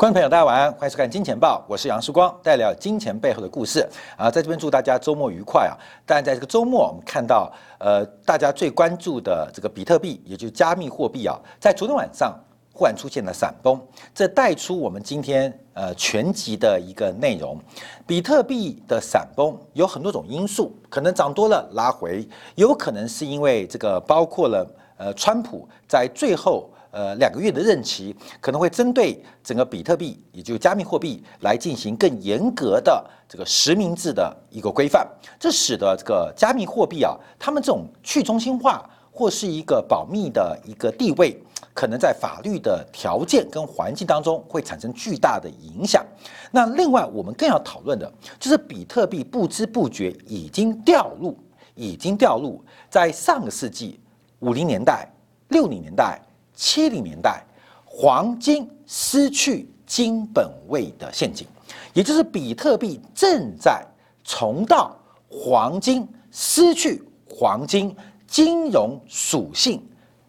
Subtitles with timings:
[0.00, 5.76] 观众朋友，大家晚安，欢迎收看《金钱报》，我是杨世光，带来金钱背后的故事啊，在这边祝大家周末愉快啊！
[6.06, 12.34] 但在这个周末，我们看到呃，大家最关注的这个比特币，也就是加密货币啊，在昨天晚上
[12.72, 13.78] 忽然出现了闪崩，
[14.14, 17.60] 这带出我们今天呃全集的一个内容。
[18.06, 26.70] 比特币的闪崩有很多种因素，可能涨多了拉回，有可能是因为这个包括了呃，川普在最后。
[26.90, 35.06] 呃，两个月的任期可能会针对整个比特币，也就是加密货币来进行更严格的这个实名制的一个规范，
[35.38, 41.40] 这使得这个加密货币啊，他们这种去中心化或是一个保密的一个地位，
[41.72, 46.04] 可能在法律的条件跟环境当中会产生巨大的影响。
[46.50, 51.38] 那另外，我们更要讨论的就是比特币不知不觉已经掉入，
[51.76, 54.00] 已经掉入在上个世纪
[54.40, 55.08] 五零年代、
[55.50, 56.20] 六零年代。
[56.60, 57.42] 七零年代，
[57.86, 61.46] 黄金失去金本位的陷阱，
[61.94, 63.82] 也就是比特币正在
[64.22, 64.94] 重蹈
[65.26, 69.82] 黄金失去黄金金融属性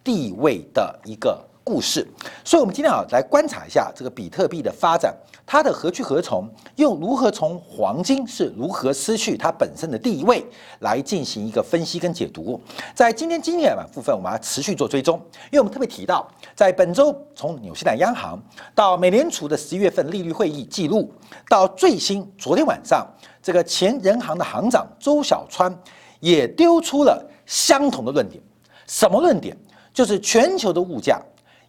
[0.05, 2.07] 地位的一个故事。
[2.43, 5.15] 所以，我们今天啊来观察一下这个比特币的发展。
[5.43, 6.49] 它的何去何从？
[6.77, 10.45] 又如何从黄金是如何失去它本身的地位
[10.79, 12.61] 来进行一个分析跟解读？
[12.95, 15.19] 在今天经验版部分，我们要持续做追踪，
[15.51, 18.41] 因为我们特别提到，在本周从纽西兰央行
[18.73, 21.11] 到美联储的十一月份利率会议记录，
[21.49, 23.05] 到最新昨天晚上
[23.43, 25.75] 这个前人行的行长周小川
[26.21, 28.41] 也丢出了相同的论点。
[28.87, 29.57] 什么论点？
[29.93, 31.21] 就是全球的物价，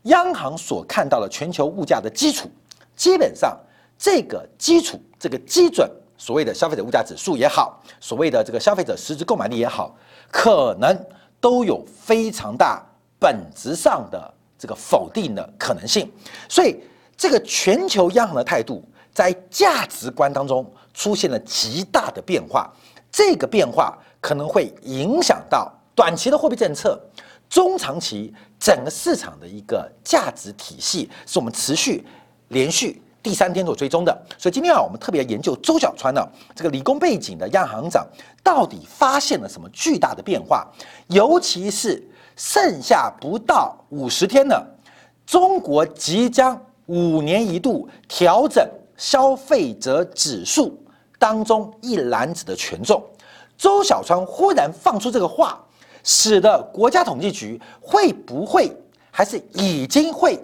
[0.04, 2.50] 央行所看到的全球物价的基础，
[2.96, 3.56] 基本上。
[4.04, 5.88] 这个基础，这个基准，
[6.18, 9.94] 所谓的消费者物价指数也好，所谓的这个消费者实质购买力也好，
[10.28, 11.06] 可能
[11.40, 12.84] 都有非常大
[13.20, 16.10] 本质上的这个否定的可能性。
[16.48, 16.76] 所以，
[17.16, 18.84] 这个全球央行的态度
[19.14, 22.68] 在价值观当中出现了极大的变化。
[23.12, 27.00] 这个变化可能会影响到短期的货币政策，
[27.48, 32.06] 中长期整个市场的一个价值体系，是我们持续
[32.48, 33.02] 连续。
[33.20, 36.24] 第三天做追踪的，所以今天啊，我们特别研究周小川呢
[36.54, 38.06] 这个理工背景的央行长
[38.40, 40.64] 到底发现了什么巨大的变化，
[41.08, 42.00] 尤其是
[42.36, 44.64] 剩下不到五十天了，
[45.26, 48.64] 中国即将五年一度调整
[48.96, 50.80] 消费者指数
[51.18, 53.02] 当中一篮子的权重，
[53.56, 55.64] 周小川忽然放出这个话，
[56.02, 58.70] 使得国家统计局会不会
[59.10, 60.38] 还是已经会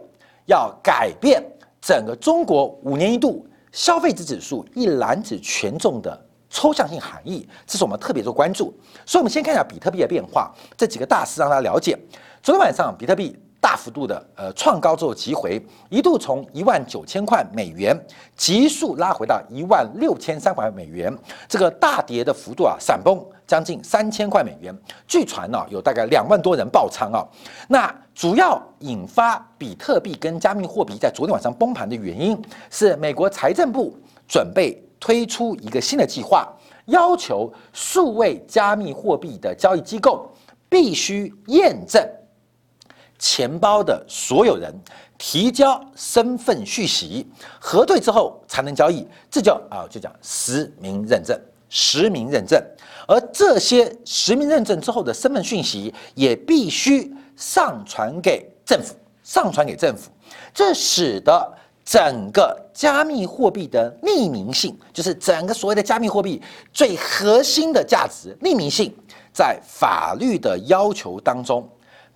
[0.47, 1.43] 要改变？
[1.81, 8.75] 整个中国五年一度消费者指数一篮子权重的抽象性含义，这是我们特别做关注。
[9.07, 11.99] 所以，我们先看一下比特币的变化，这几个大事让大家了解。
[12.43, 13.39] 昨天晚上，比特币。
[13.61, 17.95] 大幅度的呃创高之后急回，一度从一万九千块美元
[18.37, 21.13] 急速拉回到一万六千三百美元，
[21.49, 24.77] 这个大跌的幅度啊，闪崩将近三千块美元。
[25.07, 27.27] 据传呢，有大概两万多人爆仓啊。
[27.67, 33.97] 那主要引发比特币跟加密货币在昨天晚上崩盘的原因，是美国财政部
[34.29, 36.47] 准备推出一个新的计划，
[36.87, 40.31] 要求数位加密货币的交易机构
[40.69, 42.07] 必须验证。
[43.19, 44.73] 钱包的所有人
[45.17, 47.27] 提交身份续息
[47.59, 51.41] 核对之后才能交易，这叫啊，就讲实名认证。
[51.71, 52.59] 实名认证，
[53.09, 60.11] 而这些实名认证之后的身份讯息也必须上传给政府，上传给政府，
[60.53, 61.53] 这使得
[61.83, 68.95] 整个加密货币的匿名性，就是整个所谓的加密货币最核心的价值——匿名性，
[69.33, 71.67] 在法律的要求当中。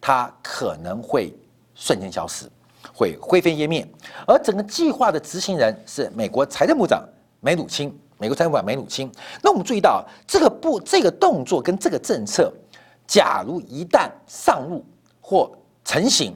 [0.05, 1.33] 它可能会
[1.77, 2.50] 瞬间消失，
[2.93, 3.87] 会灰飞烟灭。
[4.27, 9.11] 而整个计划的执行人是美国财政部长梅努钦，美国财政部长梅努钦。
[9.43, 12.53] 那我们注意到这个不这个动作跟这个政策，
[13.05, 14.85] 假如一旦上路
[15.21, 15.51] 或
[15.85, 16.33] 成型，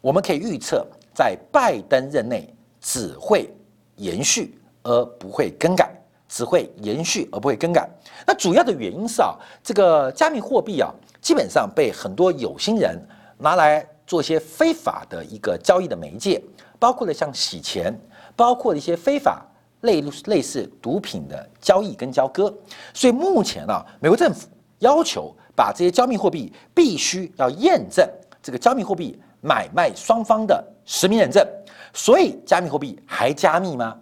[0.00, 0.84] 我们可以预测，
[1.14, 3.48] 在拜登任内只会
[3.94, 5.94] 延续而不会更改，
[6.28, 7.88] 只会延续而不会更改。
[8.26, 10.92] 那主要的原因是啊，这个加密货币啊。
[11.20, 12.98] 基本上被很多有心人
[13.36, 16.42] 拿来做一些非法的一个交易的媒介，
[16.78, 17.94] 包括了像洗钱，
[18.34, 19.46] 包括了一些非法
[19.82, 22.52] 类类似毒品的交易跟交割。
[22.92, 24.48] 所以目前呢，美国政府
[24.78, 28.08] 要求把这些加密货币必须要验证
[28.42, 31.46] 这个加密货币买卖双方的实名认证。
[31.92, 33.96] 所以加密货币还加密吗？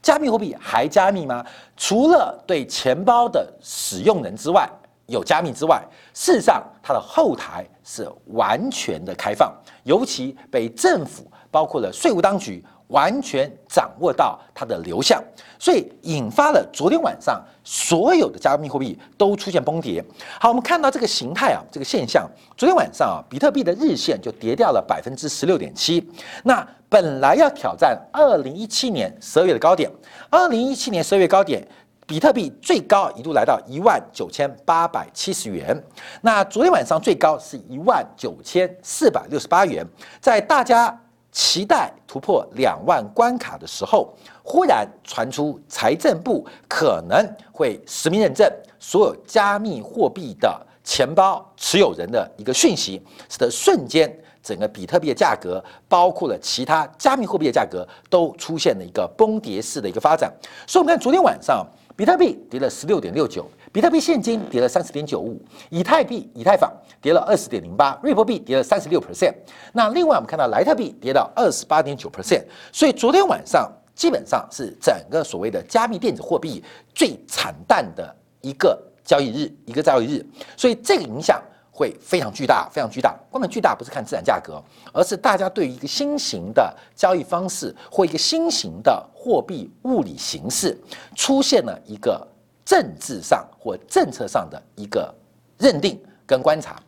[0.00, 1.44] 加密货币还加密吗？
[1.76, 4.68] 除了对钱包的使用人之外。
[5.06, 5.82] 有加密之外，
[6.14, 9.52] 事实上它的后台是完全的开放，
[9.82, 15.20] 尤其被政府包括了税务当局完全掌握到它的流向，
[15.58, 20.04] 所以引发了昨天晚上所有的加密货币都出现崩跌。
[20.38, 26.06] 好，我们看到这个形态啊，这个现象，昨天晚上啊，比特币的日线就跌掉了百分之十六点七。
[26.44, 29.90] 那本来要挑战二零一七年十二月的高点，
[30.30, 31.66] 二零一七年十二月高点。
[32.04, 35.82] 比特币最高一度来到一万九千八百七十元，
[36.20, 39.86] 那昨天晚上最高是一万九千四百六十八元。
[40.20, 41.00] 在大家
[41.32, 44.14] 期待突破两万关卡的时候，
[44.44, 48.48] 忽然传出财政部可能会实名认证
[48.78, 60.32] 所有加密货币的钱包持有人的一个讯息，使得瞬间整个比特币的价格，包括了其他加密货币的价格，都出现了一个崩跌式的一个发展。
[60.66, 61.66] 所以，我们看昨天晚上。
[61.94, 65.40] 比特币跌了十六点六九，比特币现金跌了三十点九五，
[65.70, 66.70] 以太币、以太坊
[67.00, 69.34] 跌了二十点零八，瑞波币跌了三十六 percent。
[69.72, 72.44] 那另外我们看到莱特币跌到二十八点九 percent。
[72.70, 76.62] 所以昨天晚上基本上是整个所谓的加密电子货币
[76.94, 80.24] 最惨淡的一个交易日，一个交易日。
[80.56, 81.42] 所以这个影响。
[81.74, 83.18] 会非常巨大，非常巨大。
[83.32, 90.78] 根本巨大不是看资产价格，而是大家对于一个新型的交易方式或一个新型的货币物理形式
[91.16, 92.28] 出现了一个
[92.64, 95.14] 政治上或政策上的一个
[95.58, 96.80] 认定跟观察。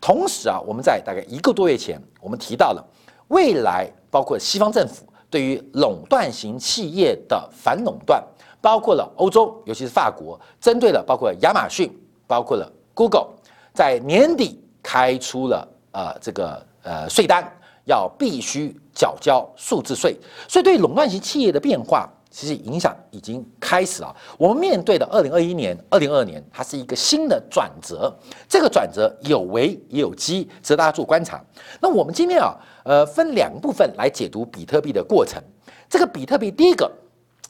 [0.00, 2.84] 同时啊，我们在大概一个多月前，我们提到了
[3.28, 8.22] 未来包括西方政府对于垄断型企业的反垄断，
[8.60, 11.90] 包括了欧洲，尤其是法国，针对了包括亚马逊，
[12.26, 13.28] 包括了 Google。
[13.72, 17.44] 在年底开出了呃这个呃税单，
[17.84, 20.18] 要必须缴交数字税，
[20.48, 24.14] 所以对垄断型企业的变化，其实影响已经开始了。
[24.38, 28.10] 我们面对的二零二一年、二零二二年，它是一个新的转折，
[28.48, 31.44] 这个转折有危也有机，值得大家做观察。
[31.80, 32.54] 那我们今天啊，
[32.84, 35.42] 呃，分两部分来解读比特币的过程。
[35.88, 36.90] 这个比特币第一个，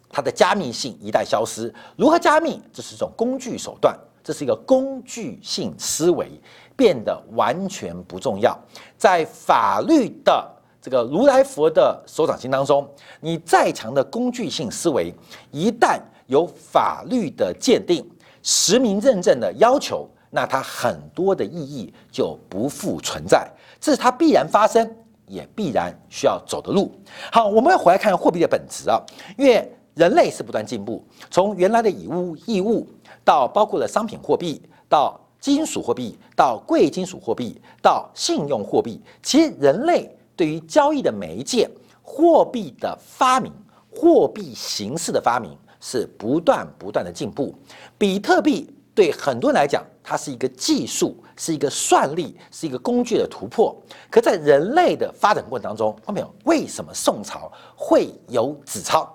[0.09, 2.61] 它的加密性一旦消失，如何加密？
[2.73, 3.95] 这是一种工具手段。
[4.23, 6.31] 这是一个工具性思维
[6.77, 8.57] 变得完全不重要，
[8.99, 10.47] 在法律的
[10.81, 12.89] 这个如来佛的手掌心当中，
[13.21, 15.15] 你再强的工具性思维，
[15.51, 18.09] 一旦有法律的鉴定、
[18.43, 23.51] 实名认证的要求，那它很多的意义就不复存在。
[23.79, 24.91] 这是它必然发生，
[25.27, 26.91] 也必然需要走的路。
[27.31, 28.99] 好，我们要回来看货币的本质啊，
[29.37, 32.87] 因为人类是不断进步，从原来的以物易物。
[33.23, 39.01] 到包括了商品货币，到金属货币，到贵金属货币，到信用货币。
[39.23, 40.11] 其实人类
[40.41, 41.71] 对于交易的媒介、
[42.03, 43.53] 货币的发明、
[43.95, 47.55] 货币形式的发明是不断不断的进步。
[47.99, 53.77] 比特币对很多人来讲，它是一个技术，是一个算力，是一个工具的突破。
[54.11, 56.35] 可在人类的发展过程当中，看到没有？
[56.45, 59.07] 为什么宋朝会有纸钞？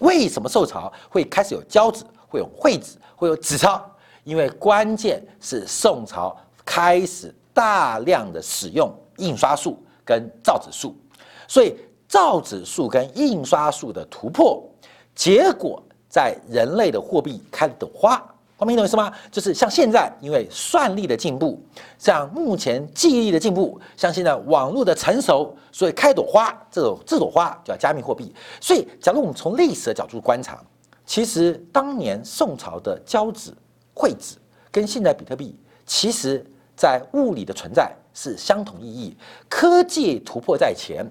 [0.00, 2.04] 为什么宋朝会开始有交子？
[2.26, 3.80] 会有会纸，会有纸钞，
[4.24, 10.92] 因为关键是宋朝开始大量的使用印刷术跟造纸术，
[11.46, 11.76] 所以
[12.08, 14.60] 造纸术跟印刷术的突破，
[15.14, 18.20] 结果在人类的货币开了朵花。
[18.58, 19.10] 明白懂意思吗？
[19.30, 21.62] 就是像现在，因为算力的进步，
[21.96, 28.34] 像目前记忆力的进步，像现在网络的成熟，所以开朵花，这种这朵花叫加密货币。
[28.60, 30.60] 所以，假如我们从历史的角度观察。
[31.06, 33.56] 其实当年宋朝的交子、
[33.94, 34.36] 汇子
[34.70, 36.44] 跟现在比特币，其实
[36.76, 39.16] 在物理的存在是相同意义。
[39.48, 41.06] 科技突破在前，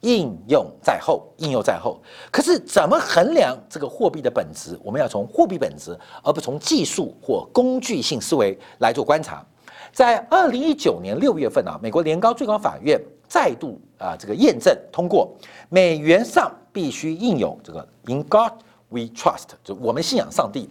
[0.00, 2.00] 应用在后，应用在后。
[2.30, 4.78] 可是怎么衡量这个货币的本质？
[4.82, 9.44] 我们要从货币本质，而不从技术或工具性思维来做观察。
[9.92, 15.32] 在二零一九年六月份啊，美国联高最高法院再度啊这个验证通过，
[15.68, 18.52] 美元上必须印有这个 In God。
[18.94, 20.68] We trust，就我们信仰上帝。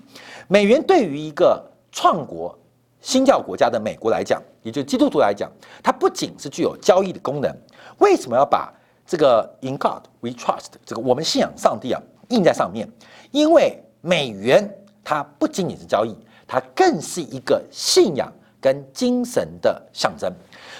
[0.47, 2.55] 美元对于一个创国、
[3.01, 5.51] 新教国家的美国来讲，也就基督徒来讲，
[5.83, 7.51] 它不仅是具有交易的功能。
[7.97, 8.71] 为什么要把
[9.05, 12.87] 这个 In God We trust 这个我们信仰上帝啊印在上面？
[13.31, 16.15] 因为美元它不仅仅是交易，
[16.47, 18.31] 它更是一个信仰
[18.61, 20.31] 跟精神的象征。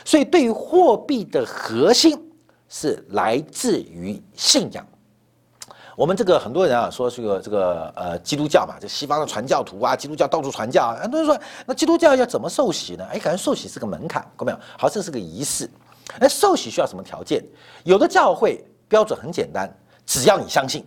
[0.06, 2.18] 所以，对于货币的核心
[2.70, 4.86] 是来自于信仰。
[6.02, 13.06] 我们这个很多人啊说这个这个呃基督教嘛，这西方的传教徒啊，基督教到处传教啊，很多人说那基督教要怎么受洗呢？
[13.12, 14.58] 哎，感觉受洗是个门槛，看没有？
[14.80, 15.70] 好，这是个仪式。
[16.20, 17.46] 哎，受洗需要什么条件？
[17.84, 19.72] 有的教会标准很简单，
[20.04, 20.84] 只要你相信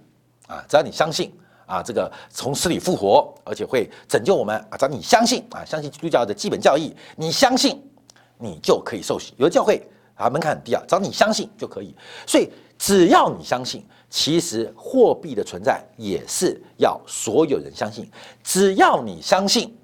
[0.49, 1.33] 啊，只要你相信
[1.65, 7.81] 啊，这个从死里复活，而且会拯救我们啊，只要你相信啊，相信基督教的基本教义，你相信
[8.37, 9.33] 你就可以受洗。
[9.37, 9.81] 有的教会
[10.17, 11.95] 啊门槛很低啊，只要你相信就可以。
[12.27, 18.09] 所以只要你相信，其实货币的存在也是要所有人相信。
[18.43, 19.75] 只要你相信，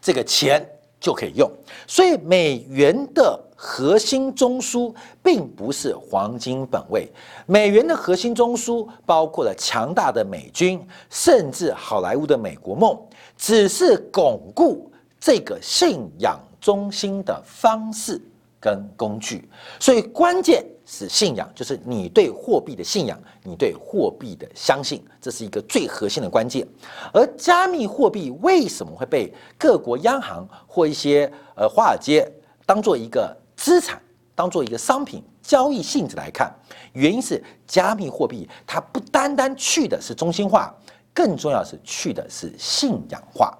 [0.00, 0.64] 这个钱
[1.00, 1.50] 就可以用。
[1.86, 7.08] 所以美元的核心中枢并不是黄金本位，
[7.46, 12.98] 美元的核心中枢包括了强大的美军，甚至好莱坞的美国梦，
[13.36, 18.20] 只是巩固这个信仰中心的方式。
[18.60, 19.48] 跟工具，
[19.78, 26.66] 所以关键是信仰，就是你对货币的信仰，你对货币的相信，这是一个最核心的关键。
[27.12, 32.26] 而加密货币为什么会被各国央行或一些呃华尔街
[32.64, 34.00] 当做一个资产，
[34.34, 36.52] 当做一个商品交易性质来看？
[36.92, 40.74] 原因是加密货币它不单单去的是中心化，
[41.12, 43.56] 更重要是去的是信仰化，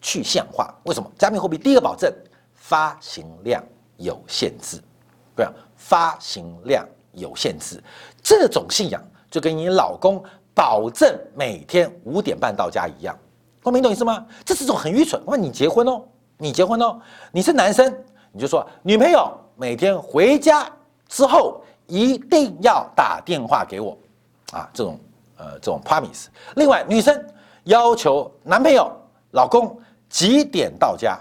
[0.00, 0.72] 去信仰化。
[0.84, 1.10] 为什么？
[1.18, 2.12] 加密货币第一个保证
[2.54, 3.64] 发行量。
[3.96, 4.80] 有限制，
[5.36, 5.46] 对
[5.76, 7.82] 发行量有限制，
[8.22, 10.22] 这种信仰就跟你老公
[10.54, 13.16] 保证每天五点半到家一样，
[13.62, 14.24] 光明懂意思吗？
[14.44, 15.20] 这是种很愚蠢。
[15.24, 16.02] 我问你结婚哦，
[16.38, 17.00] 你结婚哦，
[17.32, 17.92] 你是男生，
[18.32, 20.70] 你就说女朋友每天回家
[21.08, 23.96] 之后一定要打电话给我，
[24.52, 24.98] 啊，这种
[25.36, 26.26] 呃这种 promise。
[26.56, 27.24] 另外，女生
[27.64, 28.90] 要求男朋友
[29.32, 31.18] 老公几点到家，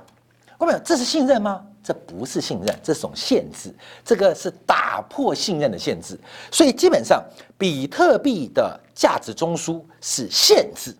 [0.57, 1.65] 各位，这是信任吗？
[1.83, 3.75] 这不是信任，这是种限制。
[4.05, 6.17] 这个是打破信任的限制。
[6.49, 7.21] 所以基本上，
[7.57, 10.95] 比特币的价值中枢是限制，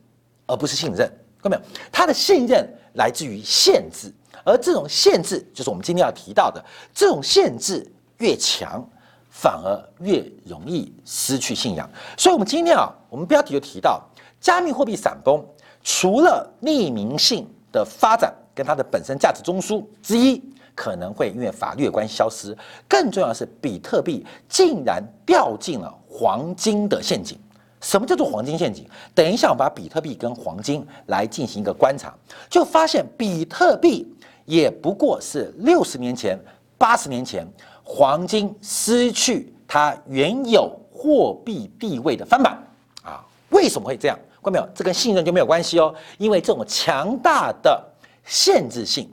[0.46, 1.10] 而不是信任。
[1.42, 1.62] 看到没有？
[1.92, 4.14] 它的信任来自于限制，
[4.44, 6.64] 而这种限制就是我们今天要提到的。
[6.94, 8.86] 这种限制越强，
[9.30, 11.90] 反而越容易失去信仰。
[12.18, 14.04] 所以，我们今天啊，我们标题就提到，
[14.42, 15.46] 加密货币闪崩，
[15.82, 20.42] 除了匿名性的发展跟它的本身价值中枢之一。
[20.76, 27.38] 可能会因为法律的关系消失，更重要的是，比特币竟然掉进了黄金的陷阱。
[27.82, 28.88] 什么叫做黄金陷阱？
[29.14, 32.14] 等一下，我把比特币跟黄金来进行一个观察，
[32.50, 34.08] 就发现比特币
[34.46, 36.40] 也不过是六十年前、
[36.78, 37.46] 八十年前
[37.84, 42.58] 黄金失去它原有货币地位的翻版
[43.04, 43.22] 啊！
[43.50, 44.18] 为什么会这样？
[44.42, 44.70] 看到没有？
[44.74, 47.84] 这跟信任就没有关系哦，因为这种强大的
[48.26, 49.12] 限制性。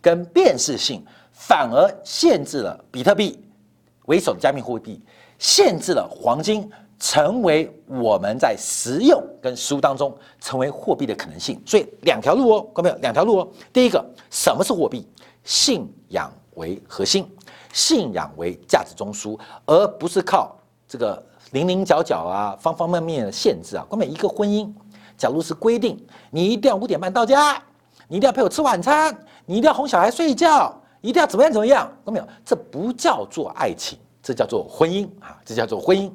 [0.00, 3.38] 跟辨识性反而限制了比特币
[4.06, 5.02] 为首的加密货币，
[5.38, 11.60] 限制了黄金成为我们在实用跟实物当中成为货币的可能性。
[11.64, 12.96] 所以两条路哦，看到没有？
[12.96, 13.48] 两条路哦。
[13.72, 15.06] 第一个，什么是货币？
[15.44, 17.30] 信仰为核心，
[17.72, 20.54] 信仰为价值中枢，而不是靠
[20.86, 23.86] 这个零零角角啊、方方面面的限制啊。
[23.88, 24.70] 关每一个婚姻，
[25.16, 25.98] 假如是规定
[26.30, 27.62] 你一定要五点半到家。
[28.08, 29.16] 你一定要陪我吃晚餐，
[29.50, 31.84] 你一定要哄小孩睡觉，一定要怎么样怎么样？
[31.84, 32.28] 看到没有？
[32.44, 35.36] 这不叫做爱情，这叫做婚姻啊！
[35.44, 36.08] 这叫做婚姻。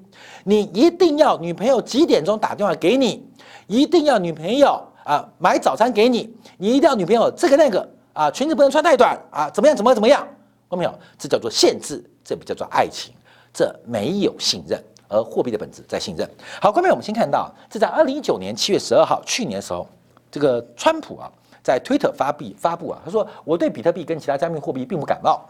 [0.45, 3.27] 你一定要女朋友几点钟打电话给你，
[3.67, 10.21] 一定要女朋友啊买早餐给你，你一定要女朋友这个那个啊裙子不能穿太短啊，怎么样怎么怎么样？
[10.21, 10.29] 看
[10.69, 10.99] 到没有？
[11.19, 13.13] 这叫做限制，这不叫做爱情，
[13.53, 14.81] 这没有信任。
[15.09, 16.25] 而货币的本质在信任。
[16.61, 19.85] 好，后面我们先看到，这在二零一九年七月十二号，去年的时候，
[20.31, 21.29] 这个川普啊。
[21.65, 25.49] 在推特发币发布啊，他说我对比特币跟其他加密货币并不感冒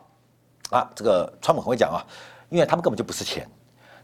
[0.69, 0.89] 啊。
[0.95, 1.99] 这个川普很会讲啊，
[2.47, 3.45] 因为他们根本就不是钱，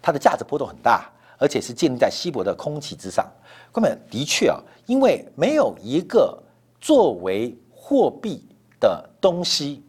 [0.01, 3.25] 它的价值波动很大，而且是建立在稀薄的空气之上。
[3.72, 6.38] 根本的确啊，因为没有一个
[6.82, 8.46] 作为货币
[8.77, 9.82] 的东西，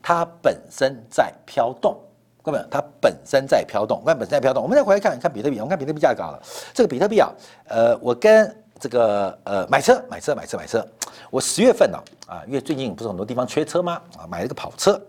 [0.00, 1.98] 它本身在飘动。
[2.40, 4.62] 根本它本身在飘动，根本身在飘动。
[4.62, 6.40] 我们再回来看看比特币，我们看比特币价格了。
[6.72, 7.30] 这个比特币啊，
[7.66, 10.86] 呃，我跟这个呃买车买车买车买车，
[11.30, 14.00] 我十月份呢啊，因为最近不是很多地方缺车吗？
[14.16, 15.00] 啊，买了一个跑车，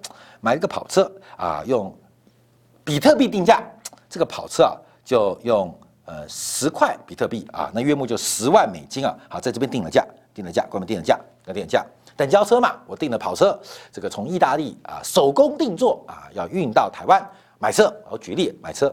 [0.42, 1.96] 买了一个跑车啊，用
[2.84, 3.62] 比特币定价，
[4.10, 11.86] 这个跑车啊就用呃十块比特币啊，那月末就十万美金啊，好在这边定了价，定了价，关门定了价，要定价，
[12.18, 13.58] 等交车嘛，我订了跑车，
[13.92, 17.24] 这个从意大利啊手工定做啊，要运到台湾
[17.60, 18.92] 买车，我举例买车，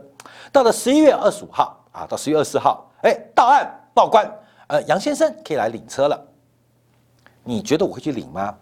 [0.52, 4.30] 到了十一月二十五号啊，到十月二十四号，哎，到案报关。
[4.68, 6.26] 呃，杨先生可以来领车了，
[7.44, 8.54] 你觉得我会去领吗？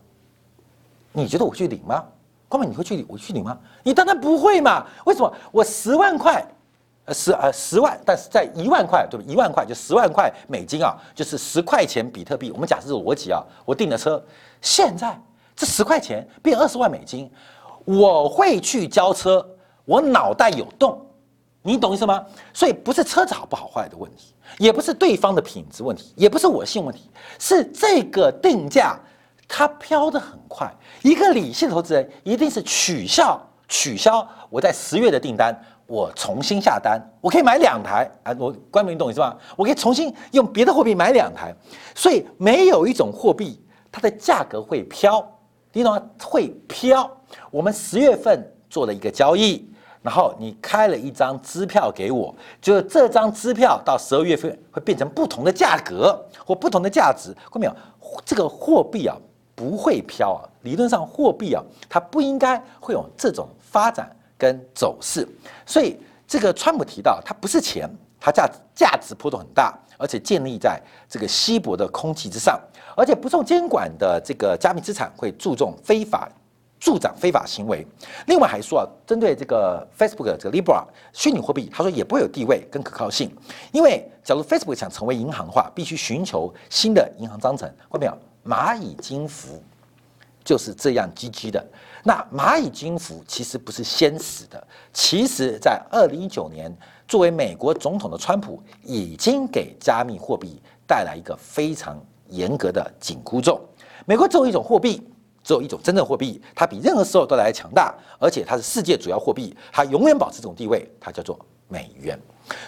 [1.13, 2.05] 你觉得我会去领吗？
[2.49, 3.07] 光明，你会去领？
[3.09, 3.59] 我去领吗？
[3.83, 4.87] 你当然不会嘛！
[5.07, 5.33] 为什么？
[5.51, 6.47] 我十万块，
[7.09, 9.25] 十呃十万，但是在一万块，对吧？
[9.27, 12.51] 一万块就十万块美金啊，就是十块钱比特币。
[12.51, 14.23] 我们假设这个逻辑啊，我订的车，
[14.61, 15.19] 现在
[15.57, 17.31] 这十块钱变二十万美金，
[17.85, 19.45] 我会去交车，
[19.87, 21.01] 我脑袋有洞。
[21.63, 22.25] 你懂意思吗？
[22.53, 28.99] 所以不是车子好不好坏的问题，也不是对方的品质问题，也不是我性问题，是这个定价
[29.49, 30.73] 它飘得很快。
[31.03, 35.55] 一个理性的投资人一定是取消取消我在十月的订单，
[35.87, 38.35] 我重新下单，我可以买两台啊！
[38.39, 39.37] 我关明懂意思吧？
[39.57, 41.55] 我可以重新用别的货币买两台，
[41.95, 43.61] 所以没有一种货币
[43.91, 45.27] 它的价格会飘，
[45.73, 46.03] 你懂吗？
[46.23, 47.11] 会飘。
[47.51, 49.69] 我们十月份做了一个交易，
[50.05, 57.75] 然后你开了一张支票给我，就是这张支票到十二月份会变成不同的价格或不同的价值，看没有？
[58.25, 59.17] 这个货币啊
[59.57, 64.09] 不会飘啊，理论上货币啊它不应该会有这种发展。
[64.37, 65.27] 跟走势，
[65.65, 65.97] 所以
[66.27, 67.89] 这个川普提到，它不是钱，
[68.21, 72.61] 它价价值波动很大，而且建立在这个稀薄的空气之上，
[72.97, 76.29] 而且不受监管的这个加密资产会注重非法
[76.85, 77.87] 助长非法行为。
[78.27, 83.35] 另外还说啊，针对这个 Facebook 这个 Libra 虚拟货币，他说也不会有地位跟可靠性，
[83.73, 87.67] 因为假如 Facebook 想成为银行的话，必须寻求新的银行章程。
[87.91, 88.19] 看到没有？
[88.45, 89.63] 蚂蚁金服
[90.45, 91.67] 就是这样积极的。
[92.03, 94.63] 那蚂蚁金服其实不是先死的，
[94.93, 96.71] 其实在二零一九年，
[97.09, 101.99] 作为美国总统的川普已经给加密货币带来一个非常
[102.29, 103.59] 严格的紧箍咒。
[104.05, 105.03] 美国作为一种货币，
[105.45, 112.19] 只有一种真正货币，它比任何时候都来强大，而且它是世界主要货币，它永远保持这种地位，它叫做美元。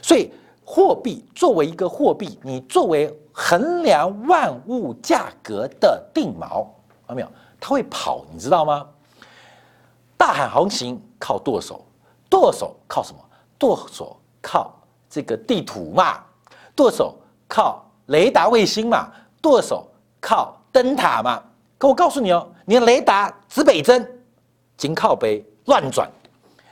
[0.03, 0.31] 所以，
[0.63, 6.67] 货币作为一个货币，你作为衡量万物价格的定锚，
[7.07, 7.29] 看到没有？
[7.59, 8.87] 它会跑，你知道吗？
[10.19, 11.83] 大海航行靠舵手，
[12.29, 13.19] 舵手靠什么？
[13.59, 14.75] 舵手靠
[15.09, 16.23] 这个地图嘛，
[16.75, 17.17] 舵手
[17.49, 19.89] 靠雷达卫星嘛，舵手
[20.21, 21.43] 靠灯塔嘛。
[21.79, 24.07] 可我告诉你哦，你的雷达指北针，
[24.77, 26.11] 紧靠北乱转，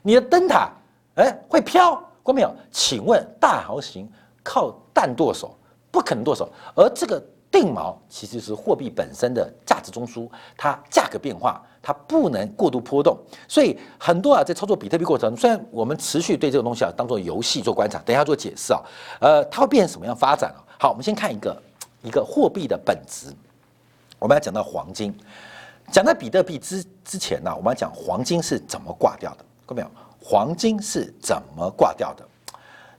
[0.02, 0.70] 你的灯塔
[1.16, 2.54] 哎会飘，过没有？
[2.70, 4.10] 请问大海航行
[4.42, 5.56] 靠弹舵手，
[5.90, 7.22] 不可能舵手，而这个。
[7.54, 13.16] 定锚其实是货币本身的价值中枢，它价格变化，它不能过度波动。
[13.46, 18.82] 所以很多啊，在操作比特币过程，虽然我们持续对这个东西啊当做游戏做观察，等一下做解释啊，
[19.20, 20.58] 呃，它会变成什么样发展啊？
[20.80, 21.62] 好，我们先看一个
[22.02, 23.28] 一个货币的本质。
[24.24, 25.14] 我们要讲到黄金，
[25.92, 29.90] 讲到比特币之之前呢，我们要讲黄金是怎么挂掉的，看到没有？
[30.18, 32.26] 黄金是怎么挂掉的？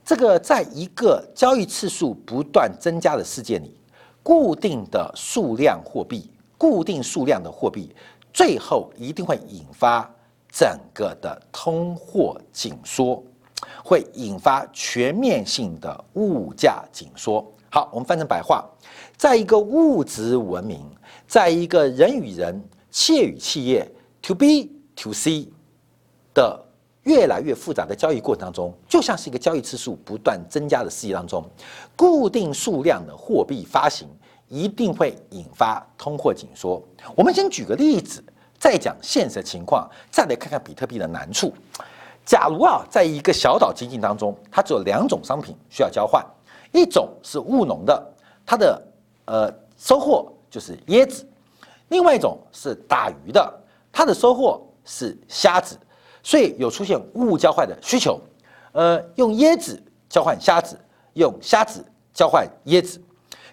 [0.05, 3.75] 这个在一个交易次数不断增加的世界里。
[4.21, 7.95] 固定的数量货币，固定数量的货币，
[8.31, 10.07] 最后一定会引发
[10.51, 13.23] 整个的通货紧缩，
[13.83, 17.43] 会引发全面性的物价紧缩。
[17.75, 18.63] 好，我们翻成白话，
[19.17, 20.79] 在一个物质文明，
[21.27, 23.85] 在一个人与人、企业与企业
[24.21, 25.49] （to B to C）
[26.33, 26.57] 的
[27.03, 31.43] 越来越复杂的交易过程当中，就像是一个交易次数不断增加的世界当中，
[31.97, 34.07] 固定数量的货币发行
[34.47, 36.81] 一定会引发通货紧缩。
[37.13, 38.23] 我们先举个例子，
[38.57, 41.53] 再讲现实情况，再来看看比特币的难处。
[42.25, 46.25] 假如啊，在一个小岛经济当中，它只有两种商品需要交换，
[46.75, 48.13] 一种是务农的，
[48.45, 48.81] 它的
[49.25, 51.25] 呃收获就是椰子；
[51.89, 53.53] 另外一种是打鱼的，
[53.91, 55.77] 它的收获是虾子。
[56.23, 58.19] 所以有出现物交换的需求，
[58.71, 60.75] 呃，用椰子交换虾子，
[61.13, 62.99] 用虾子交换椰子。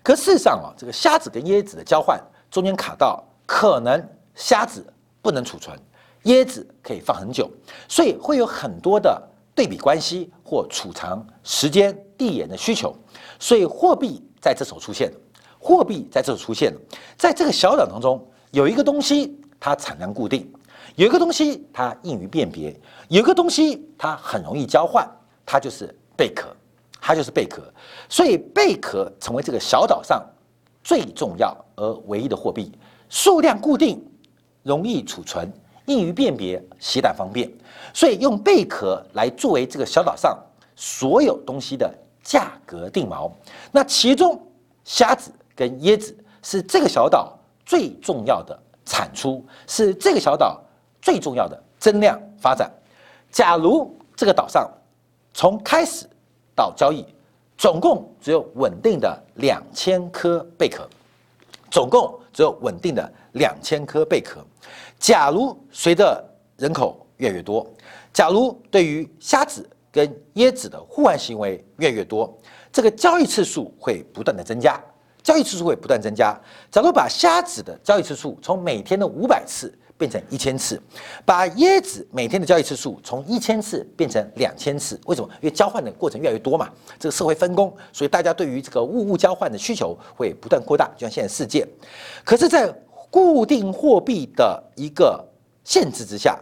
[0.02, 2.18] 可事实上啊，这个虾子跟椰子的交换
[2.50, 4.02] 中间卡到，可能
[4.34, 4.84] 虾子
[5.20, 5.78] 不能储存，
[6.24, 7.50] 椰子可以放很久，
[7.88, 9.22] 所以会有很多的
[9.54, 12.96] 对比关系或储藏时间、地点的需求。
[13.42, 15.12] 所以货币在这时候出现，
[15.58, 16.72] 货币在这时候出现，
[17.18, 20.48] 在这个小岛当中有一个东西，它产量固定。
[20.94, 22.72] 有一个东西它易于辨别，
[23.08, 25.04] 有一个东西它很容易交换，
[25.44, 26.54] 它就是贝壳，
[27.00, 27.64] 它就是贝壳。
[28.08, 30.24] 所以贝壳成为这个小岛上
[30.84, 32.70] 最重要而唯一的货币，
[33.08, 34.00] 数量固定，
[34.62, 35.52] 容易储存，
[35.84, 37.52] 易于辨别，携带方便。
[37.92, 40.38] 所以用贝壳来作为这个小岛上
[40.76, 43.30] 所有东西的价格定锚。
[43.70, 44.40] 那其中
[44.84, 50.62] 虾子跟椰子是这个小岛最重要的产出，是这个小岛。
[51.04, 52.70] 最重要的增量发展，
[53.32, 54.70] 假如这个岛上
[55.34, 56.08] 从开始
[56.54, 57.04] 到交易，
[57.58, 60.88] 总共只有稳定的两千颗贝壳，
[61.72, 64.46] 总共只有稳定的两千颗贝壳。
[65.00, 66.24] 假如随着
[66.56, 67.66] 人口越来越多，
[68.12, 72.36] 假如对于虾子跟椰子的互换行为越来越多，
[72.72, 74.82] 这个交易次数会不断的增加，
[75.22, 76.34] 交易次数会不断增加。
[76.70, 80.80] 假如把虾子的交易次数从每天的五百次，变成一千次，
[81.24, 85.28] 把椰子每天的交易次数从一千次变成两千次，为什么？
[85.42, 91.64] 因为交换的过程越来越多嘛，这个社会分工，所以大家对于这个物物交换的需求会不断扩大，就像现在世界。
[92.24, 92.66] 可是，在
[93.10, 95.22] 固定货币的一个
[95.64, 96.36] 限制之下，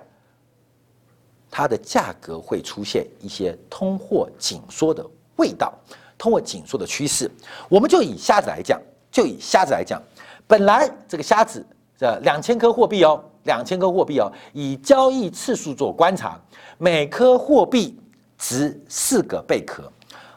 [1.50, 5.04] 它的价格会出现一些通货紧缩的
[5.36, 5.72] 味道，
[6.16, 7.30] 通货紧缩的趋势。
[7.68, 10.00] 我们就以虾子来讲，就以虾子来讲，
[10.46, 11.64] 本来这个虾子
[11.98, 16.40] 这两千颗货币哦，两千颗货币哦，以交易次数做观察，
[16.78, 17.98] 每颗货币
[18.38, 19.90] 值四个贝壳，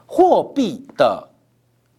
[0.05, 1.27] 货币的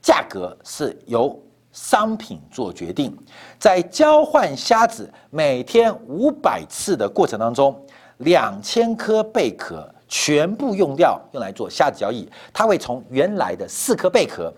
[0.03, 1.41] 价格是由
[1.73, 3.17] 商品做决定，
[3.59, 7.75] 在交换虾子每天五百次的过程当中，
[8.25, 14.53] 两千颗贝壳全部用掉，用来做虾子交易，它会从原来的四颗贝壳，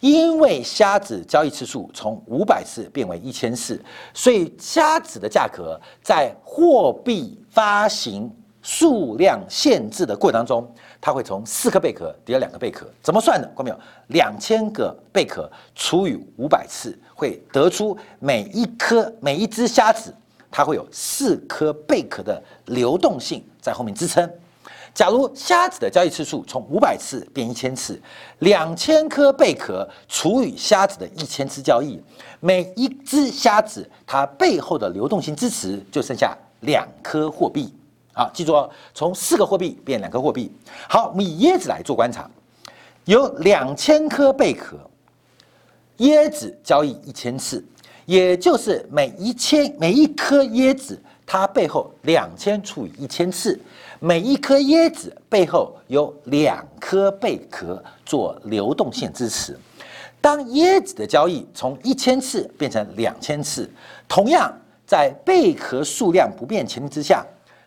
[0.00, 3.80] 因为虾子交易次数从五百次变为一千次，
[4.12, 8.30] 所以虾子的价格在货币发行
[8.62, 10.74] 数量限制的过程当中。
[11.02, 13.50] 它会从四颗贝壳跌到两个贝壳，怎么算的？
[13.56, 13.80] 看没有？
[14.08, 20.14] 两千个贝壳除以五百次，会得出每一颗每一只虾子，
[20.50, 24.28] 它会有四颗贝壳的流动性在后面支撑。
[24.92, 28.00] 假如虾子的交易次数从五百次变一千次，
[28.40, 32.02] 两千颗贝壳除以虾子的一千次交易，
[32.40, 37.72] 每一只虾子它背后的流动性支持就剩下两颗货币。
[38.12, 40.50] 好，记住哦，从四个货币变两个货币。
[40.88, 42.28] 好，我们以椰子来做观察，
[43.04, 44.76] 有两千颗贝壳，
[45.98, 47.64] 椰子交易一千次，
[48.10, 53.56] 也就是每一千每一颗椰子，它背后两千除以一千次，
[54.00, 59.56] 每一颗椰子背后有两颗贝壳做流动性支持。
[60.20, 63.70] 当椰子的交易从一千次变成两千次，
[64.08, 64.52] 同样
[64.84, 67.24] 在贝壳数量不变前提之下。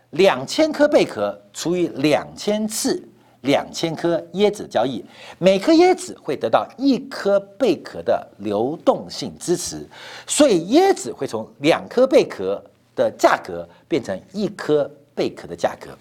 [0.09, 3.01] 两千颗贝壳除以两千次，
[3.43, 5.03] 两千颗椰子交易，
[5.37, 9.87] 每颗椰子会得到一颗贝壳的流动性支持，
[10.27, 12.61] 所以椰子会从两颗贝壳
[12.95, 15.91] 的价格变成一颗贝壳的价格。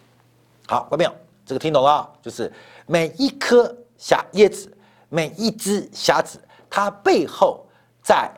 [0.67, 1.13] 好，看没有？
[1.47, 2.09] 这个听懂了？
[2.21, 2.53] 就是
[2.87, 4.77] 每一颗虾椰子，
[5.09, 7.65] 每一只虾子，它背后
[8.03, 8.31] 在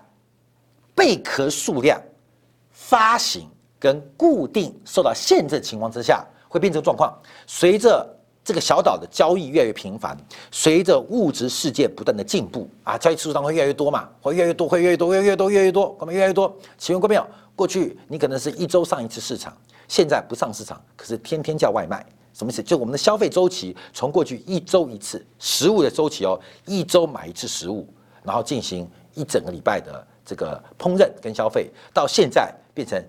[0.94, 2.00] 贝壳数量
[2.70, 3.48] 发行。
[3.76, 7.14] 跟固定受到限制情况之下，会变成状况。
[7.46, 8.08] 随着
[8.44, 10.14] 这个小岛的交易越来越频繁，
[10.50, 16.54] 随着物质世界不断的进步啊，交易次数当中会越来越多嘛，会越来越多，会越来越多，越来越多，越来越多，我们越来越多。
[16.76, 17.26] 请问各位朋友，
[17.56, 19.56] 过去你可能是一周上一次市场，
[19.88, 22.04] 现在不上市场，可是天天叫外卖，
[22.34, 22.62] 什么意思？
[22.62, 27.88] 就我们的消费周期从过去一周一次食物的周期哦，一周买一次食物，
[28.22, 33.02] 然后进行一整个礼拜的这个烹饪跟消费，到现在变成。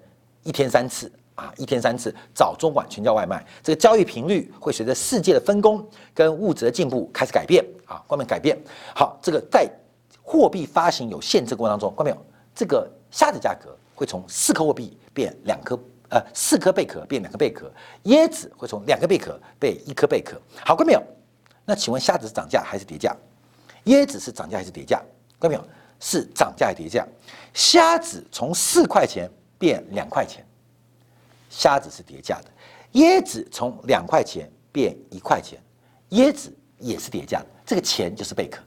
[0.47, 3.45] 一天三次啊，一天三次，早中晚全叫外卖。
[3.61, 8.57] 这个交易频率会随着世界的分工跟物质的进步开始改变啊，关面改变。
[8.95, 9.69] 好，这个在
[10.23, 12.17] 货币发行有限制过程当中，关没有？
[12.55, 15.77] 这个虾的价格会从四颗货币变两颗，
[16.09, 17.69] 呃，四颗贝壳变两颗贝壳。
[18.05, 20.39] 椰子会从两个贝壳变一颗贝壳。
[20.65, 21.03] 好，关没有？
[21.65, 23.13] 那请问虾子是涨价还是跌价？
[23.85, 25.03] 椰子是涨价还是跌价？
[25.37, 25.63] 关没有？
[25.99, 27.05] 是涨价还是跌价？
[27.53, 29.29] 虾子从四块钱。
[29.57, 30.45] 变两块钱，
[31.49, 35.59] 虾子是叠价的；椰子从两块钱变一块钱，
[36.11, 37.45] 椰子也是叠价的。
[37.65, 38.61] 这个钱就是贝壳，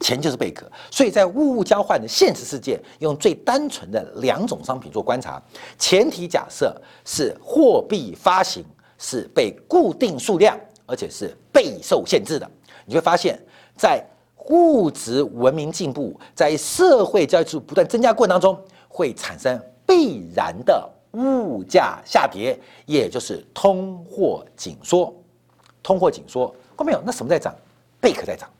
[0.00, 0.70] 钱就是贝壳。
[0.90, 5.42] 所以在物物交换的现实世界，用最单纯的两种商品做观察，
[5.78, 8.64] 前提假设是货币发行
[8.98, 12.50] 是被固定数量，而且是备受限制的，
[12.84, 13.38] 你会发现
[13.76, 14.04] 在
[14.50, 19.60] 物质文明进步，在社会交易数不断增加过程当中，会产生。
[19.86, 25.14] 必然的物价下跌，也就是通货紧缩。
[25.82, 27.00] 通货紧缩，看没有？
[27.04, 27.54] 那什么在涨？
[28.00, 28.50] 贝壳在涨。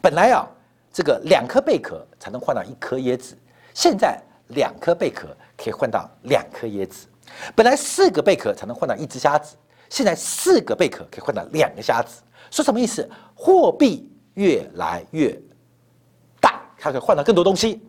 [0.00, 0.48] 本来啊，
[0.92, 3.36] 这个两颗贝壳才能换到一颗椰子，
[3.74, 7.06] 现在两颗贝壳可以换到两颗椰子。
[7.54, 9.56] 本来四个贝壳才能换到一只虾子，
[9.90, 12.22] 现在四个贝壳可以换到两个虾子。
[12.50, 13.08] 说什么意思？
[13.34, 15.38] 货币越来越
[16.40, 17.82] 大，它可以换到更多东西。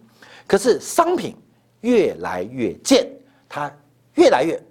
[0.45, 1.36] 可是商品。
[1.82, 3.08] 越来越贱，
[3.50, 3.72] 它
[4.16, 4.62] 越来越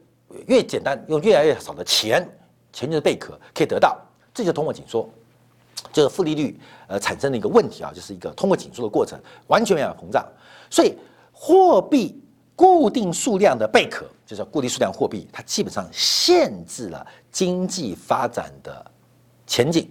[0.47, 2.29] 越简单，用越来越少的钱，
[2.73, 3.99] 钱就是贝壳可以得到，
[4.35, 5.09] 这就通货紧缩，
[5.93, 6.59] 就是负利率
[6.89, 10.27] 呃产生的一个问题啊，就是一个通货紧缩的过程，完全没有膨胀。
[10.71, 10.97] 所以
[11.33, 12.21] 货币
[12.55, 18.91] 固定数量的贝壳，就是固定数量货币，它基本上限制了经济发展的
[19.47, 19.91] 前景。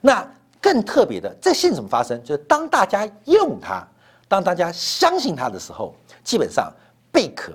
[0.00, 0.26] 那
[0.60, 2.22] 更特别的，这现怎么发生？
[2.22, 3.86] 就是当大家用它，
[4.28, 5.94] 当大家相信它的时候。
[6.22, 6.70] 基本上
[7.10, 7.50] 贝壳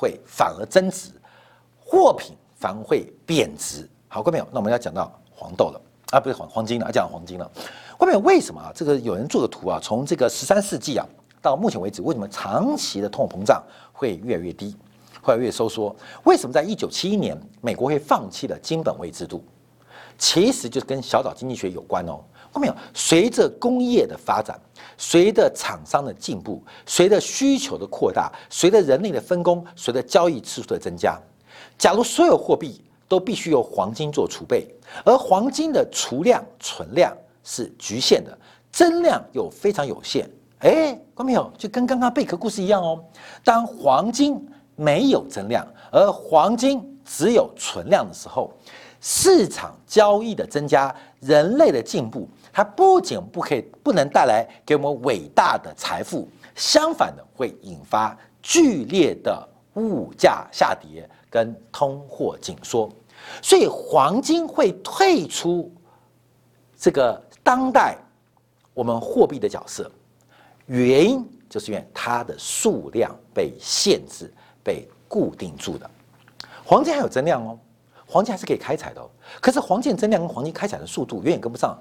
[0.00, 1.10] 会反而增值，
[1.78, 3.86] 货品反而会贬值。
[4.08, 5.80] 好，各位朋友，那我们要讲到黄豆了
[6.12, 7.50] 啊，不是黄黄金了，要讲黄金了。
[7.98, 8.72] 各位朋友，为什么啊？
[8.74, 11.06] 这个有人做的图啊，从这个十三世纪啊
[11.42, 14.74] 到目前为止，为什么长期的通货膨胀会越来越低？
[15.20, 15.94] 会越收缩。
[16.24, 19.44] 为什么在一九七一年美国会放弃了金本位制度？
[20.16, 22.24] 其实就是跟小岛经济学有关哦。
[22.52, 22.74] 看到没有？
[22.92, 24.58] 随着工业的发展，
[24.98, 31.18] 随着厂商的进步，随着需求的扩大，随着人类的分工，随着交易次数的增加，
[31.78, 34.66] 假如所有货币都必须由黄金做储备，
[35.04, 38.36] 而黄金的储量、存量是局限的，
[38.72, 40.28] 增量又非常有限。
[40.58, 41.50] 哎，看到没有？
[41.56, 43.02] 就跟刚刚贝壳故事一样哦。
[43.44, 44.44] 当黄金
[44.76, 48.52] 没有增量，而黄金只有存量的时候，
[49.00, 52.28] 市场交易的增加，人类的进步。
[52.60, 62.90] 它不仅不可以不能带来给我们伟大的财富，相反的会引发剧烈的物价下跌跟通货紧缩，
[63.40, 65.72] 所以黄金会退出
[66.76, 67.96] 这个当代
[68.74, 69.90] 我们货币的角色，
[70.66, 74.30] 原因就是因为它的数量被限制、
[74.62, 75.90] 被固定住的。
[76.62, 77.58] 黄金还有增量哦，
[78.06, 79.08] 黄金还是可以开采的哦，
[79.40, 81.74] 可是黄金增量跟黄金开采的速度远远跟不上。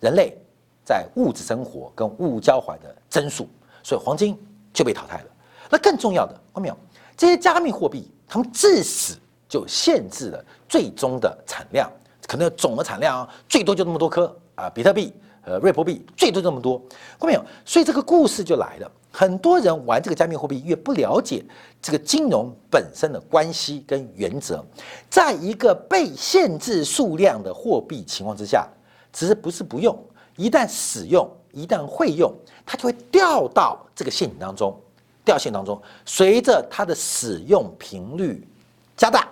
[0.00, 0.36] 人类
[0.84, 3.48] 在物质生活跟物物交换的增速，
[3.82, 4.38] 所以黄金
[4.72, 5.26] 就被淘汰了。
[5.68, 6.76] 那更重要的，看到没有？
[7.16, 9.16] 这些加密货币，它们至死
[9.48, 11.90] 就限制了最终的产量，
[12.28, 15.12] 可能总的产量啊，最多就那么多颗啊，比特币、
[15.44, 16.78] 呃，瑞波币最多这么多，
[17.18, 17.44] 看到没有？
[17.64, 18.92] 所以这个故事就来了。
[19.10, 21.42] 很多人玩这个加密货币，越不了解
[21.80, 24.62] 这个金融本身的关系跟原则，
[25.08, 28.68] 在一个被限制数量的货币情况之下。
[29.16, 29.98] 只是不是不用，
[30.36, 32.30] 一旦使用，一旦会用，
[32.66, 34.78] 它就会掉到这个陷阱当中，
[35.24, 35.80] 掉陷当中。
[36.04, 38.46] 随着它的使用频率
[38.94, 39.26] 加大，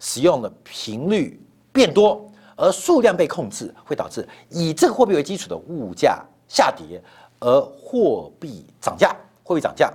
[0.00, 1.40] 使用的频率
[1.72, 7.00] 变多，而数量被控制，会导致以这个货币为基础的物价下跌，
[7.38, 9.88] 而货币涨价，货币涨价。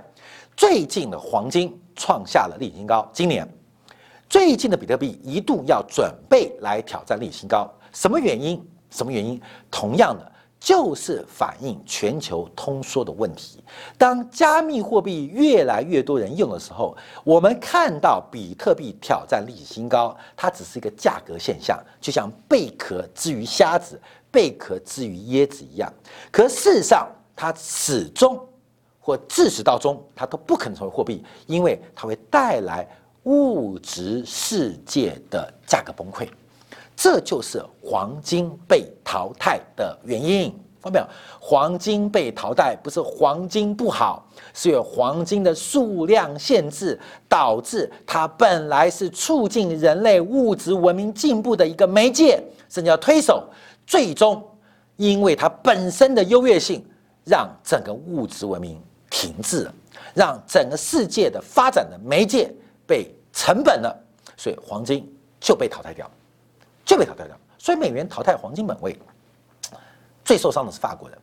[0.56, 3.46] 最近的黄金创下了历史新高，今年
[4.26, 8.66] 最近的比特币一度要准备来挑战历史新高，什么原因？
[8.94, 9.40] 什么原因？
[9.72, 13.58] 同样的，就是反映全球通缩的问题。
[13.98, 25.92] 当加密货币越来越多人用的时候，我们看到比特币挑战历史新高，它只是一个价格现象，就像贝壳之于虾子、贝壳之于椰子一样。
[26.30, 28.38] 可事实上，它始终
[29.00, 32.88] 或自始到终，它都不可能成为货币，因为它会带来
[33.24, 36.28] 物质世界的价格崩溃。
[36.96, 40.50] 这就是黄金被淘汰的原因，
[40.82, 41.06] 看到没有？
[41.40, 53.46] 黄金被淘汰不是黄金不好，是有黄金的数量限制，导致它本来是促进人类物质文明进步的一个媒介，甚至要推手，
[53.86, 54.42] 最终
[54.96, 56.84] 因为它本身的优越性，
[57.24, 58.80] 让整个物质文明
[59.10, 59.74] 停滞了，
[60.14, 62.50] 让整个世界的发展的媒介
[62.86, 63.94] 被成本了，
[64.36, 66.08] 所以黄金就被淘汰掉。
[66.84, 68.98] 就被淘汰掉，所以美元淘汰黄金本位，
[70.24, 71.18] 最受伤的是法国人，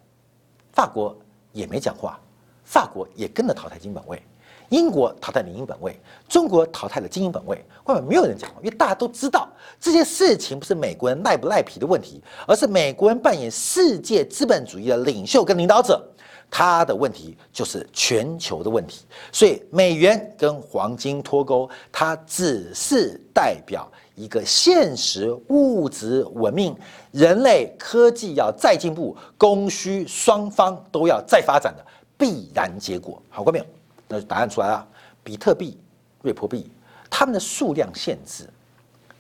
[0.73, 1.15] 法国
[1.51, 2.19] 也没讲话，
[2.63, 4.21] 法国也跟着淘汰金本位，
[4.69, 9.47] 英国淘汰银本位，中国淘汰了金银本位，外面没有人讲话，因为大家都知道
[9.79, 16.03] 这些事情不是美国人赖不赖皮的问题，而是美国人扮演世界资本主义的领袖跟领导者，
[16.49, 23.87] 他的问题就是全球的问题，所以美元跟黄金脱钩，它只是代表。
[24.21, 26.75] 一个现实物质文明，
[27.11, 31.83] 人类科技要再进步，供需双方都要再发展的
[32.19, 33.19] 必然结果。
[33.29, 33.65] 好过没有？
[34.07, 34.87] 那答案出来了。
[35.23, 35.75] 比特币、
[36.21, 36.69] 瑞波币，
[37.09, 38.47] 它们的数量限制，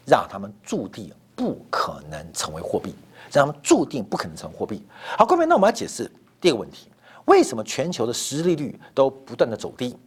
[0.05, 2.93] 让他们注定不可能成为货币，
[3.31, 4.85] 让他们注定不可能成为货币。
[5.17, 6.89] 好，各位，那我们要解释第二个问题：
[7.25, 9.97] 为什么全球的实际利率都不断的走低？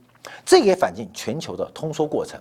[0.45, 2.41] 这也反映全球的通缩过程，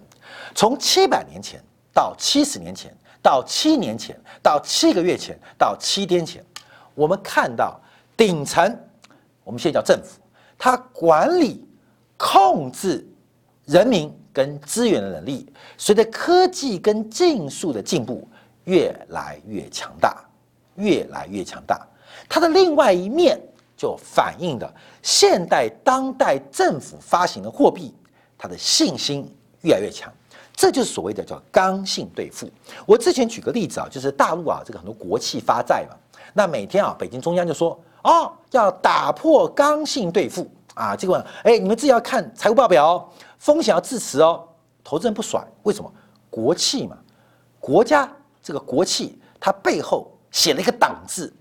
[0.54, 1.60] 从七百年前。
[1.94, 6.44] 到七十年前，到七年前，到七个月前，到七天前，
[6.96, 7.80] 我们看到
[8.18, 8.78] 顶层，
[9.44, 10.20] 我们现在叫政府，
[10.58, 11.64] 它管理、
[12.18, 13.08] 控制
[13.66, 18.28] 人民跟资源的能力，随着科技跟技术的进步，
[18.66, 20.26] 越来越强大，
[20.76, 21.86] 越来越强大。
[22.28, 23.40] 它的另外一面
[23.78, 27.94] 就反映的现代当代政府发行的货币，
[28.38, 29.30] 它的信心
[29.62, 30.12] 越来越强。
[30.56, 32.50] 这就是所谓的叫刚性兑付。
[32.86, 35.96] 我之前举个例子啊，就是大陆啊，这个很多国企发债嘛，
[36.34, 44.48] 那每天啊，北京中央就说哦，要打破刚性兑付啊，结果哎，你们自己要看财务报表哦，风险要自持哦，
[44.84, 45.92] 投资人不甩，为什么？
[46.30, 46.98] 国企嘛，
[47.60, 48.10] 国家
[48.42, 51.34] 这个国企它背后写了一个党字，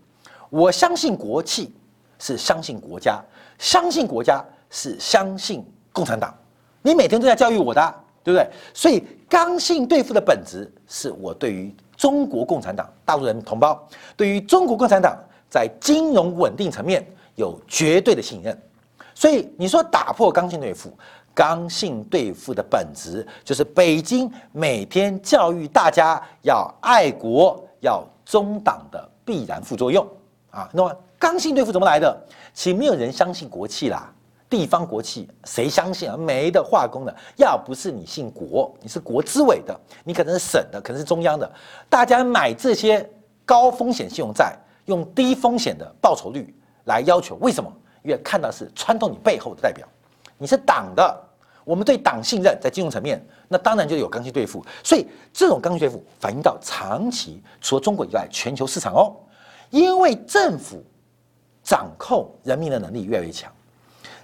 [0.51, 1.75] 我相信国企
[2.18, 3.22] 是相信国家，
[3.59, 6.35] 相信国家是相信共产党，
[6.83, 7.94] 你每天都在教育我的。
[8.24, 8.48] 对不对？
[8.72, 15.16] 所以刚性兑付的本质是我对于中国共产党、大陆人同胞，对于中国共产党
[15.48, 17.06] 在金融稳定层面
[17.37, 18.56] 有绝对的信任。
[19.14, 20.92] 所以你说打破刚性兑付，
[21.35, 30.06] 刚性兑付的本质就是北京每天教育大家要爱国、要中党的必然副作用
[30.50, 30.68] 啊。
[30.72, 32.16] 那么刚性兑付怎么来的？
[32.54, 34.12] 其实没有人相信国企啦。
[34.52, 36.14] 地方国企谁相信啊？
[36.14, 41.50] 没的化工的，要不是你姓国，你是国资委的，你可能是省的，可能是中央的，
[41.88, 43.08] 大家买这些
[43.46, 47.72] 高风险信用债，用低风险的报酬率来要求，为什么？
[48.02, 49.88] 因为看到是穿透你背后的代表，
[50.36, 51.18] 你是党的，
[51.64, 54.62] 我们对党信任，在金融层面，那当然就有刚性兑付。
[54.84, 59.16] 所以这种刚性兑付反映到长期，除了中国以外，全球市场哦，
[59.70, 60.84] 因为政府
[61.62, 63.50] 掌控人民的能力越来越强。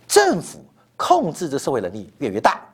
[0.09, 0.65] 政府
[0.97, 2.67] 控制的社会能力越来越大，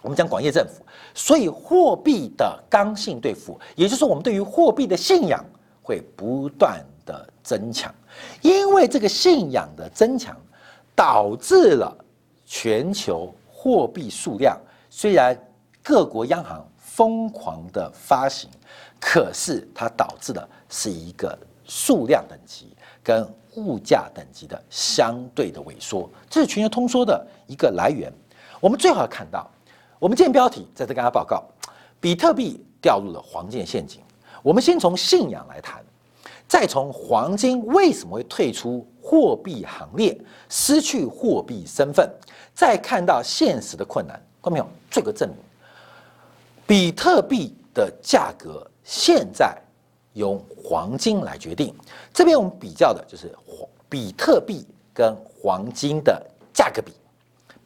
[0.00, 5.44] 我们讲广义政府，所以货币的刚性兑付，也就是我们对于货币的信仰
[5.82, 7.94] 会不断的增强，
[8.40, 10.36] 因为这个信仰的增强，
[10.96, 11.94] 导致了
[12.46, 14.58] 全球货币数量
[14.88, 15.38] 虽然
[15.82, 18.48] 各国央行疯狂的发行，
[18.98, 22.74] 可是它导致的是一个数量等级。
[23.02, 23.28] 跟。
[23.56, 28.10] 物价等级的相对的萎缩，这是全球通缩的一个来源。
[28.60, 29.46] 我们最好看到，
[29.98, 31.44] 我们见标题在这跟大家报告：
[32.00, 34.00] 比特币掉入了黄金陷阱。
[34.42, 35.84] 我们先从信仰来谈，
[36.48, 42.10] 再从黄金为什么会退出货币行列，失去货币身份，
[42.54, 44.16] 再看到现实的困难。
[44.42, 44.66] 看到没有？
[44.90, 45.36] 这个证明，
[46.66, 49.61] 比特币的价格现在。
[50.12, 51.74] 由黄金来决定，
[52.12, 56.92] 这边我们比较的就是黄比特币跟黄金的价格比，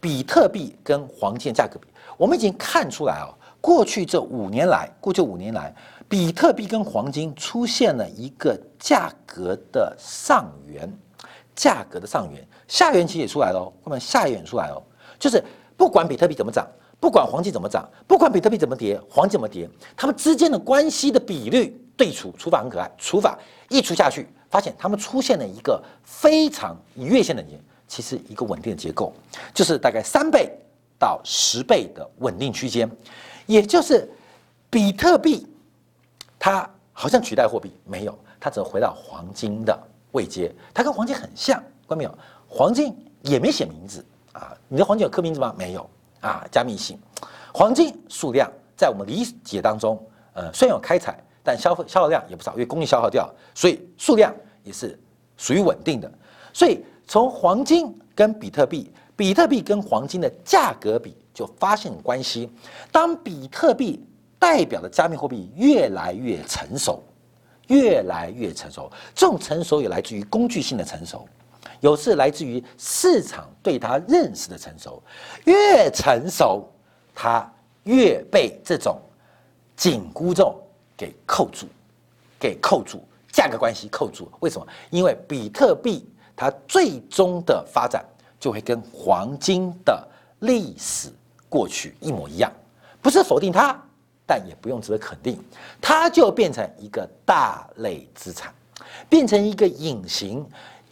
[0.00, 5.74] 比特币跟黄金的价格比，我们已经看出来哦，过去这五年来，过去五年来，
[6.09, 10.92] 比特币跟黄金出现了一个价格的上缘，
[11.54, 14.82] 价格的上缘，下缘其实也出来了，后面下缘出来哦，
[15.18, 15.42] 就是
[15.76, 16.66] 不管比特币怎么涨，
[17.00, 21.82] 不管黄金怎么涨，不管比特币怎么跌，黄金怎么跌，它们之间的关系的比率。
[21.96, 29.14] 对除除法很可爱，除法一除下去，发现它们出现了一个非常以月线的年，其实一个稳定的结构，
[29.54, 30.52] 就是大概三倍
[30.98, 32.90] 到十倍的稳定区间，
[33.46, 34.06] 也就是
[34.68, 35.46] 比特币
[36.38, 39.78] 它好像取代货币没有，它只回到黄金的
[40.12, 42.18] 位阶，它跟黄金很像，关没有？
[42.46, 45.54] 黄金也没写名字啊，你的黄金有刻名字吗？
[45.56, 45.88] 没有
[46.20, 46.98] 啊，加密性，
[47.54, 49.98] 黄金数量在我们理解当中，
[50.35, 51.18] 呃，虽然有开采。
[51.46, 54.98] 但消费消耗量也不少，因为工业消耗掉，所以数量也是
[55.37, 56.12] 属于稳定的。
[56.52, 62.50] 所以从黄金跟比特币，比特币跟黄金的价格比，就发现关系。
[62.90, 64.04] 当比特币
[64.40, 67.00] 代表的加密货币越来越成熟，
[67.68, 71.28] 越来越成熟，这种成熟也来自于工具性的成熟，
[71.80, 75.00] 有是来自于市场对它认识的成熟。
[75.44, 76.68] 越成熟，
[77.14, 77.48] 它
[77.85, 78.98] 越被这种
[79.76, 80.61] 紧箍咒。
[80.96, 81.66] 给扣住，
[82.38, 83.00] 给扣住，
[83.32, 84.30] 价格关系扣住。
[84.40, 84.66] 为什么？
[84.90, 88.04] 因为比特币它最终的发展
[88.40, 90.06] 就会跟黄金的
[90.40, 91.12] 历史
[91.48, 92.52] 过去一模一样，
[93.02, 93.78] 不是否定它，
[94.26, 95.42] 但也不用值得肯定，
[95.80, 98.52] 它就变成一个大类资产，
[99.09, 100.44] 变成一个隐形、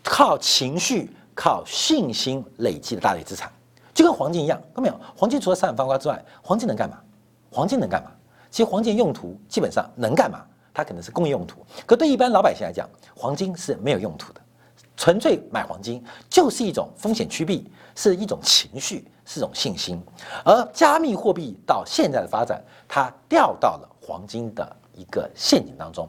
[0.02, 3.50] 靠情绪、靠信心累积的大类资产，
[3.92, 4.58] 就跟黄金一样。
[4.74, 5.00] 看到没有？
[5.16, 6.98] 黄金除了闪闪发光之外，黄金能干嘛？
[7.50, 8.10] 黄金能干嘛？
[8.54, 10.40] 其实黄金用途基本上能干嘛？
[10.72, 14.40] 它可能是工业用途，可对一般老百姓来讲，黄金是没有用途的。
[14.96, 20.00] 纯粹买黄金就是一种风险趋避，是一种情绪，是一种信心。
[20.44, 26.08] 而加密货币到现在的发展，它掉到了黄金的一个陷阱当中，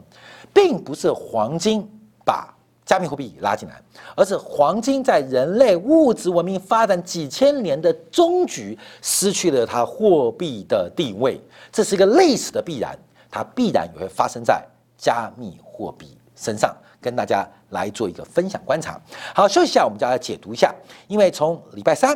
[0.53, 1.89] 并不是黄金
[2.23, 2.54] 把。
[2.85, 3.81] 加密货币拉进来，
[4.15, 12.95] 而是黄金在人类物质文明发展几千年的终局失去了它货币的地位，这是一个历史的必然，
[13.31, 14.63] 它必然也会发生在
[14.95, 19.01] 加密货币身上，跟大家来做一个分享观察。
[19.33, 20.71] 好，休息一下，我们就来解读一下，
[21.07, 22.15] 因为从礼拜三、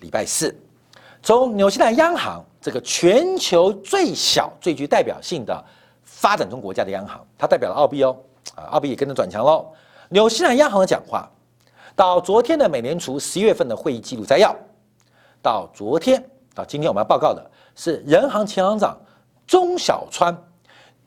[0.00, 0.56] 礼拜四，
[1.22, 5.62] 从纽西兰央行这个全球最小、最具代表性的
[6.02, 8.16] 发展中国家的央行，它代表了澳币哦。
[8.54, 9.66] 啊，澳币也跟着转强喽。
[10.10, 11.28] 纽西兰央行的讲话，
[11.96, 14.54] 到昨天的美联储十一月份的会议记录摘要，
[15.42, 16.22] 到昨天
[16.54, 18.98] 到今天我们要报告的是人行前行长
[19.46, 20.36] 钟小川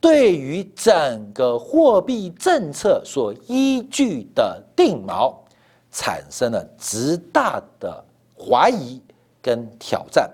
[0.01, 5.33] 对于整个货币政策所依据的定锚
[5.91, 8.03] 产生了极大的
[8.38, 9.01] 怀疑
[9.41, 10.29] 跟挑战。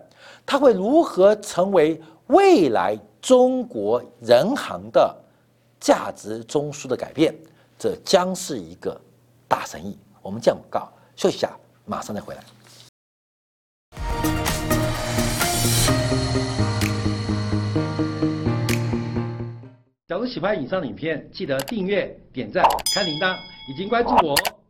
[0.45, 5.15] 它会如何成为未来中国人行的
[5.83, 7.35] 价值中枢的改变？
[7.77, 8.97] 这将是一个
[9.49, 9.99] 大生意。
[10.21, 11.51] 我们降广告，休息一下，
[11.83, 12.43] 马上再回来。
[20.07, 22.63] 假如喜欢以上影片，记得订阅、点赞、
[22.95, 23.35] 开铃铛，
[23.69, 24.62] 已经关注我哦。